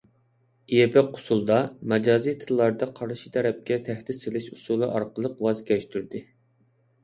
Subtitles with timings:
[0.75, 1.57] يېپىق ئۇسۇلدا،
[1.93, 6.27] مەجازىي تىللاردا قارشى تەرەپكە تەھدىت سېلىش ئۇسۇلى ئارقىلىق ۋاز كەچتۈردى.